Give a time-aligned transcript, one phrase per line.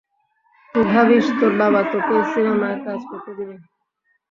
[0.75, 3.55] তুই ভাবিস তোর বাবা তোকে সিনেমায় কাজ করতে দিবে?